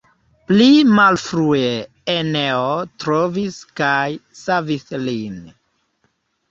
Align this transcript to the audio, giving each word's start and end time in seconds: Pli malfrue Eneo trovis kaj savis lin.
Pli 0.51 0.69
malfrue 0.99 1.67
Eneo 2.15 2.65
trovis 3.05 3.61
kaj 3.83 4.03
savis 4.43 4.93
lin. 5.09 5.39